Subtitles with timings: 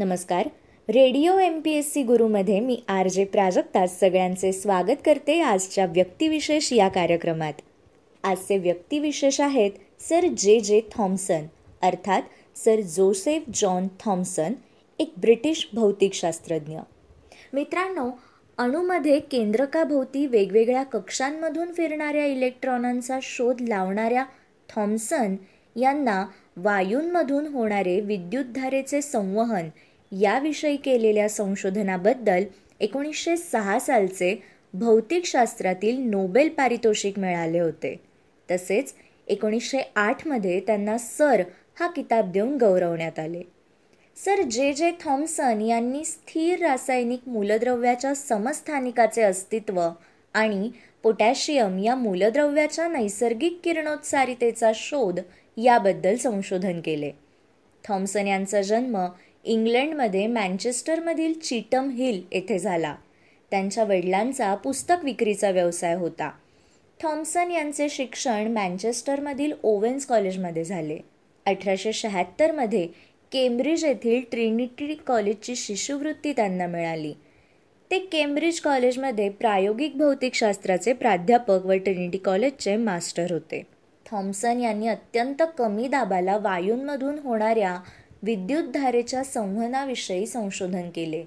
[0.00, 0.46] नमस्कार.
[0.88, 6.72] Radio M P S C गुरुमध्ये मी R J Prajakta सगळ्यांचे स्वागत करते आजच्या व्यक्तिविशेष
[6.72, 7.52] या कार्यक्रमात.
[8.24, 9.70] आजचे व्यक्तिविशेष आहेत
[10.08, 11.44] सर जे जे थॉम्सन
[11.82, 12.22] अर्थात
[12.58, 14.52] सर जोसेफ जॉन थॉम्सन
[14.98, 16.78] एक ब्रिटिश भौतिकशास्त्रज्ञ.
[17.52, 18.10] मित्रांनो
[18.58, 24.24] अणूमध्ये केंद्रकाभोवती वेगवेगळ्या कक्षांमधून फिरणाऱ्या इलेक्ट्रॉनांचा शोध लावणाऱ्या
[24.68, 25.36] थॉम्सन
[25.76, 26.24] यांना
[26.56, 29.68] वायूंमधून होणारे विद्युतधारेचे संवहन
[30.12, 32.44] याविषयी केलेल्या संशोधनाबद्दल
[32.80, 34.34] एकोणीसशे सहा सालचे
[34.74, 38.00] भौतिकशास्त्रातील नोबेल पारितोषिक मिळाले होते.
[38.50, 38.94] तसेच
[39.26, 41.42] एकोणीसशे आठमध्ये त्यांना सर
[41.80, 43.42] हा किताब देऊन गौरवण्यात आले.
[44.16, 49.88] सर जे जे थॉम्सन यांनी स्थिर रासायनिक मूलद्रव्याच्या समस्थानिकाचे अस्तित्व
[50.34, 50.70] आणि
[51.02, 55.20] पोटॅशियम या मूलद्रव्याच्या नैसर्गिक किरणोत्सारितेचा शोध
[55.56, 57.10] याबद्दल संशोधन केले.
[57.88, 59.06] थॉम्सन यांचा जन्म
[59.44, 62.94] इंग्लंडमध्ये मँचेस्टरमधील चिटम हिल येथे झाला.
[63.50, 66.30] त्यांच्या वडिलांचा पुस्तक विक्रीचा व्यवसाय होता.
[67.02, 70.98] थॉम्सन यांचे शिक्षण मँचेस्टरमधील ओवेन्स कॉलेजमध्ये झाले.
[71.46, 72.88] अठराशे शहात्तरमध्ये
[73.32, 77.14] केम्ब्रिज येथील ट्रिनिटी कॉलेजची शिष्यवृत्ती त्यांना मिळाली.
[77.90, 83.62] ते केम्ब्रिज कॉलेजमध्ये प्रायोगिक भौतिकशास्त्राचे प्राध्यापक व ट्रिनिटी कॉलेजचे मास्टर होते.
[84.10, 87.80] थॉम्सन यांनी अत्यंत कमी दाबाला वायूंमधून होणाऱ्या
[88.22, 91.24] विद्युतधारेच्या संवहनाविषयी संशोधन केले.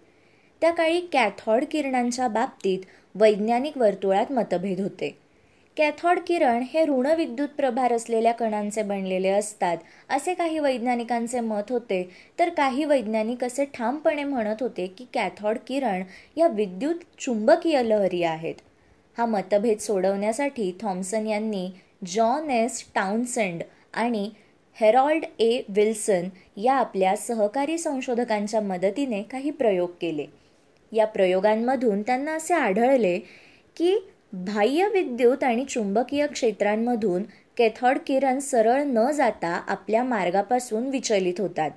[0.61, 2.79] त्या काळी कॅथॉड किरणांच्या बाबतीत
[3.15, 5.17] वैज्ञानिक वर्तुळात मतभेद होते.
[5.77, 9.77] कॅथॉड किरण हे ऋण विद्युत प्रभार असलेल्या कणांचे बनलेले असतात
[10.09, 12.09] असे काही वैज्ञानिकांचे मत होते.
[12.39, 16.03] तर काही वैज्ञानिक असे ठामपणे म्हणत होते की कॅथॉड किरण
[16.37, 18.55] या विद्युत चुंबकीय लहरी आहेत.
[19.17, 21.69] हा मतभेद सोडवण्यासाठी थॉम्सन यांनी
[22.05, 24.29] जॉन एस टाउनसंड आणि
[24.81, 25.61] हेरॉल्ड ए.
[25.69, 26.23] विल्सन
[26.57, 30.25] या आपल्या सहकारी संशोधकांच्या मदतीने काही प्रयोग केले.
[30.91, 33.19] या प्रयोगांमधून त्यांना असे आढळले
[33.77, 37.23] की बाह्य विद्युत आणि चुंबकीय क्षेत्रांमधून
[37.57, 41.71] कॅथॉड किरण सरळ न जाता आपल्या मार्गापासून विचलित होतात.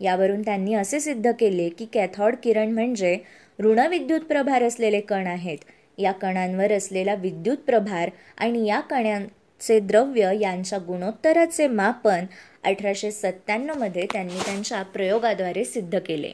[0.00, 3.18] यावरून त्यांनी असे सिद्ध केले की कॅथॉड किरण म्हणजे
[3.60, 5.58] ऋणविद्युत प्रभार असलेले कण आहेत.
[5.98, 9.18] या कणांवर असलेला विद्युत प्रभार आणि या कण्या
[9.62, 12.24] चे द्रव्य यांच्या गुणोत्तराचे मापन
[12.64, 16.32] अठराशे सत्त्याण्णवमध्ये त्यांनी त्यांच्या प्रयोगाद्वारे सिद्ध केले.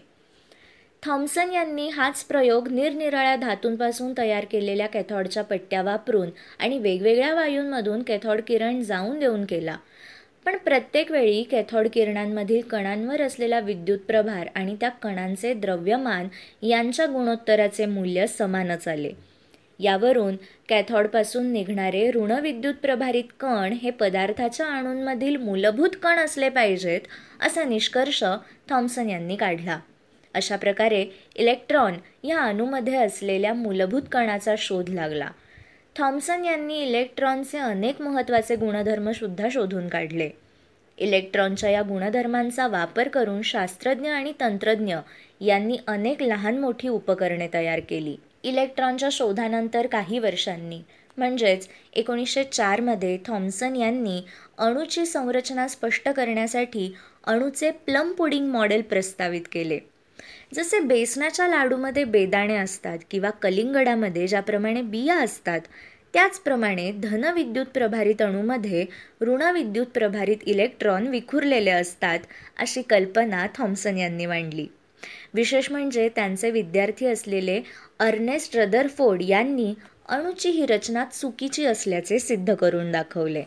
[1.02, 8.40] थॉम्सन यांनी हाच प्रयोग निरनिराळ्या धातूंपासून तयार केलेल्या कॅथॉडच्या पट्ट्या वापरून आणि वेगवेगळ्या वायूंमधून कॅथॉड
[8.40, 9.76] किरण जाऊन देऊन केला.
[10.44, 16.28] पण प्रत्येक वेळी कॅथॉड किरणांमधील कणांवर असलेला विद्युत प्रभार आणि त्या कणांचे द्रव्यमान
[16.62, 19.12] यांच्या गुणोत्तराचे मूल्य समानच आले.
[19.78, 20.36] यावरून
[20.68, 27.00] कॅथॉडपासून निघणारे ऋणविद्युत प्रभारित कण हे पदार्थाच्या अणूंमधील मूलभूत कण असले पाहिजेत
[27.40, 28.24] असा निष्कर्ष
[28.70, 29.80] थॉम्सन यांनी काढला.
[30.34, 31.06] अशा प्रकारे
[31.36, 31.94] इलेक्ट्रॉन
[32.24, 35.30] या अणूमध्ये असलेल्या मूलभूत कणाचा शोध लागला.
[35.98, 40.30] थॉम्सन यांनी इलेक्ट्रॉनचे अनेक महत्त्वाचे गुणधर्मसुद्धा शोधून काढले.
[40.98, 44.96] इलेक्ट्रॉनच्या या गुणधर्मांचा वापर करून शास्त्रज्ञ आणि तंत्रज्ञ
[45.40, 48.16] यांनी अनेक लहान मोठी उपकरणे तयार केली.
[48.42, 50.80] इलेक्ट्रॉनच्या शोधानंतर काही वर्षांनी
[51.16, 54.20] म्हणजेच एकोणीसशे चारमध्ये थॉम्सन यांनी
[54.58, 56.94] अणूची संरचना स्पष्ट करण्यासाठी
[57.24, 59.78] अणूचे प्लम पुडिंग मॉडेल प्रस्तावित केले.
[60.54, 65.60] जसे बेसनाच्या लाडूमध्ये बेदाणे असतात किंवा कलिंगडामध्ये ज्याप्रमाणे बिया असतात
[66.12, 68.86] त्याचप्रमाणे धनविद्युत प्रभारित अणूमध्ये
[69.20, 72.18] ऋणविद्युत प्रभारित इलेक्ट्रॉन विखुरलेले असतात
[72.58, 74.66] अशी कल्पना थॉम्सन यांनी मांडली.
[75.34, 77.60] विशेष म्हणजे त्यांचे विद्यार्थी असलेले
[77.98, 79.74] अर्नेस्ट रदरफोर्ड यांनी
[80.08, 83.42] अणूची ही रचना चुकीची असल्याचे सिद्ध करून दाखवले.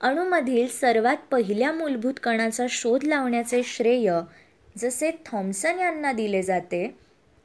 [0.00, 4.12] अणूमधील सर्वात पहिल्या मूलभूत कणाचा शोध लावण्याचे श्रेय
[4.78, 6.86] जसे थॉम्सन यांना दिले जाते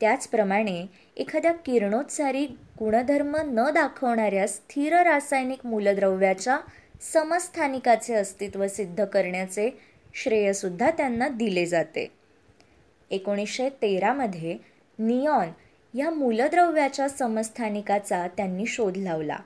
[0.01, 0.85] त्याचप्रमाणे
[1.17, 2.45] एखाद्या किरणोत्सारी
[2.79, 6.57] गुणधर्म न दाखवणाऱ्या स्थिर रासायनिक मूलद्रव्याच्या
[7.13, 9.69] समस्थानिकाचे अस्तित्व सिद्ध करण्याचे
[10.13, 12.20] श्रेयसुद्धा त्यांना दिले जाते.
[13.11, 14.57] एकोणीसशे तेरामध्ये
[14.99, 15.47] नियॉन
[15.97, 19.37] या मूलद्रव्याच्या समस्थानिकाचा त्यांनी शोध लावला.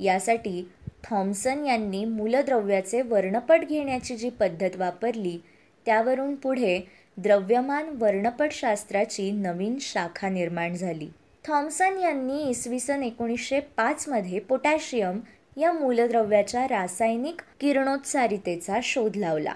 [0.00, 0.68] यासाठी
[1.04, 5.38] थॉम्सन यांनी मूलद्रव्याचे वर्णपट घेण्याची जी पद्धत वापरली
[5.86, 6.80] त्यावरून पुढे
[7.16, 11.08] द्रव्यमान वर्णपटशास्त्राची नवीन शाखा निर्माण झाली.
[11.48, 15.20] थॉम्सन यांनी इसवी सन एकोणीसशे पाचमध्ये पोटॅशियम
[15.56, 19.54] या मूलद्रव्याच्या रासायनिक किरणोत्सारितेचा शोध लावला.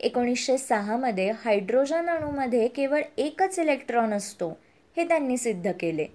[0.00, 4.48] एकोणीसशे सहामध्ये हायड्रोजन अणूमध्ये केवळ एकच इलेक्ट्रॉन असतो
[4.96, 6.06] हे त्यांनी सिद्ध केले.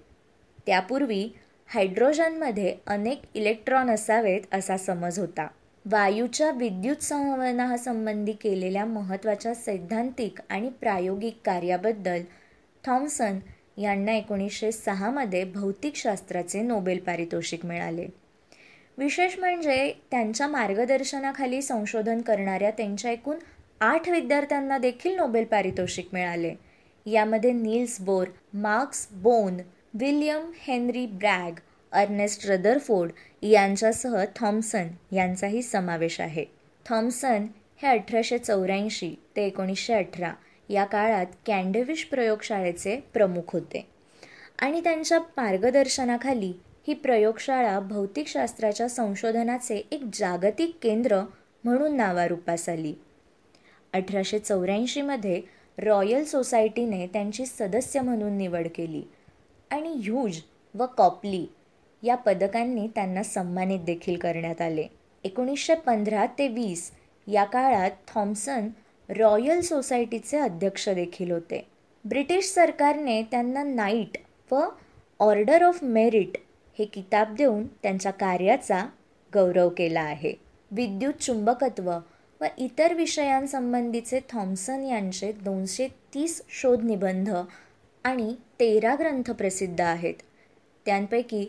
[0.66, 1.28] त्यापूर्वी
[1.68, 5.46] हायड्रोजनमध्ये अनेक इलेक्ट्रॉन असावेत असा समज होता.
[5.84, 12.22] वायूच्या विद्युत संवहनासंबंधी केलेल्या महत्त्वाच्या सैद्धांतिक आणि प्रायोगिक कार्याबद्दल
[12.84, 13.38] थॉम्सन
[13.78, 18.06] यांना एकोणीसशे सहामध्ये भौतिकशास्त्राचे नोबेल पारितोषिक मिळाले.
[18.98, 23.38] विशेष म्हणजे त्यांच्या मार्गदर्शनाखाली संशोधन करणाऱ्या त्यांच्या एकूण
[23.84, 26.54] आठ विद्यार्थ्यांना देखील नोबेल पारितोषिक मिळाले.
[27.06, 29.56] यामध्ये Niels Bohr Max Born
[29.94, 31.52] William Henry Bragg
[31.92, 33.10] Ernest Rutherford
[33.42, 36.44] यांच्यासह थॉम्सन यांचाही समावेश आहे.
[36.86, 37.46] थॉम्सन
[37.82, 40.32] हे अठराशे चौऱ्याऐंशी ते एकोणीसशे अठरा
[40.68, 43.86] या काळात कॅन्डेविश प्रयोगशाळेचे प्रमुख होते.
[44.58, 46.52] आणि त्यांच्या मार्गदर्शनाखाली
[46.88, 51.20] ही प्रयोगशाळा भौतिकशास्त्राच्या संशोधनाचे एक जागतिक केंद्र
[51.64, 52.94] म्हणून नावारूपास आली.
[53.92, 55.42] अठराशे चौऱ्याऐंशीमध्ये
[55.78, 59.02] रॉयल सोसायटीने त्यांची सदस्य म्हणून निवड केली.
[59.70, 60.40] आणि ह्यूज
[60.74, 61.46] व कॉपली
[62.02, 64.86] या पदकांनी त्यांना सन्मानित देखील करण्यात आले.
[65.24, 66.90] एकोणीसशे पंधरा ते वीस
[67.26, 68.68] या काळात थॉम्सन
[69.08, 71.66] रॉयल सोसायटीचे अध्यक्ष देखील होते.
[72.04, 74.18] ब्रिटिश सरकारने त्यांना नाईट
[74.52, 74.60] व
[75.20, 76.36] ऑर्डर ऑफ मेरिट
[76.78, 78.86] हे किताब देऊन त्यांच्या कार्याचा
[79.34, 80.32] गौरव केला आहे.
[80.70, 81.92] विद्युत चुंबकत्व
[82.42, 87.28] व इतर विषयांसंबंधीचे थॉम्सन यांचे दोनशे तीस शोधनिबंध
[88.04, 90.14] आणि तेरा ग्रंथ प्रसिद्ध आहेत.
[90.86, 91.46] त्यांपैकी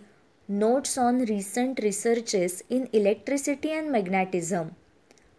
[0.50, 4.68] notes on recent researches in electricity and magnetism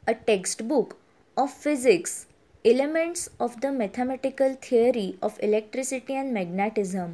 [0.07, 0.95] a textbook
[1.37, 2.25] of physics
[2.65, 7.13] elements of the mathematical theory of electricity and magnetism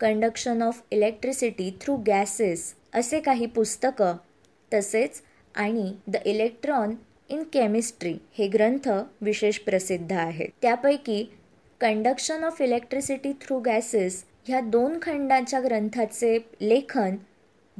[0.00, 4.16] conduction of electricity through gases असे काही पुस्तकं
[4.72, 5.20] तसेच
[5.54, 6.94] आणि द इलेक्ट्रॉन
[7.30, 8.88] इन केमिस्ट्री हे ग्रंथ
[9.20, 10.48] विशेष प्रसिद्ध आहेत.
[10.62, 11.24] त्यापैकी
[11.80, 17.16] conduction of electricity through gases ह्या दोन खंडांच्या ग्रंथाचे लेखन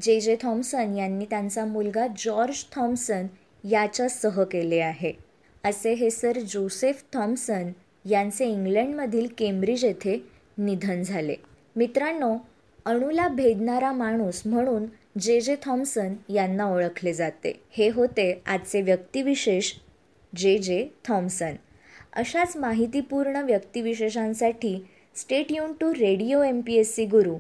[0.03, 3.27] जे जे थॉम्सन यांनी त्यांचा मुलगा जॉर्ज थॉम्सन
[3.65, 5.13] याच्यासह केले आहे.
[5.65, 7.71] असे हे सर जोसेफ थॉम्सन
[8.05, 10.19] यांचे इंग्लंडमधील केम्ब्रिज येथे
[10.59, 11.35] निधन झाले.
[11.77, 12.37] मित्रांनो
[12.85, 17.53] अणूला भेदणारा माणूस म्हणून जे जे थॉम्सन यांना ओळखले जाते.
[17.71, 19.73] हे होते आजचे व्यक्तिविशेष
[20.33, 21.55] जे जे थॉम्सन
[22.13, 24.77] अशाच माहितीपूर्ण व्यक्तिविशेषांसाठी
[25.17, 27.37] stay युन to radio M P S C Guru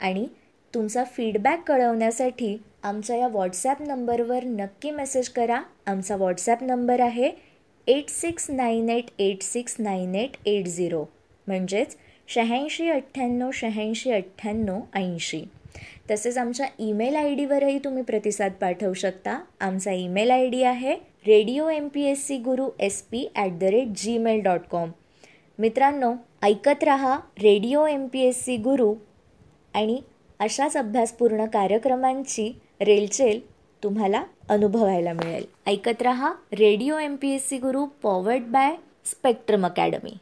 [0.00, 0.26] आणि
[0.74, 5.60] तुमचा फीडबॅक कळवण्यासाठी आमच्या या व्हॉट्सॲप नंबरवर नक्की मेसेज करा.
[5.86, 7.30] आमचा व्हॉट्सॲप नंबर आहे
[7.86, 11.04] eight six nine eight eight six nine eight eight zero
[11.46, 11.96] म्हणजेच
[12.28, 15.44] शहाऐंशी अठ्ठ्याण्णव शहाऐंशी अठ्ठ्याण्णव ऐंशी.
[16.10, 19.38] तसेच आमच्या ईमेल आय डीवरही तुम्ही प्रतिसाद पाठवू शकता.
[19.60, 20.94] आमचा ईमेल आय डी आहे
[21.26, 24.90] radio M P S C Guru S P at the rate Gmail dot com
[25.58, 28.92] मित्रांनो ऐकत रहा radio M P S C Guru
[29.74, 30.00] आणि
[30.40, 33.40] अशाच अभ्यासपूर्ण कार्यक्रमांची रेलचेल
[33.82, 35.44] तुम्हाला अनुभवायला मिळेल.
[35.66, 40.16] ऐकत रहा radio M P S C Guru powered by Spectrum Academy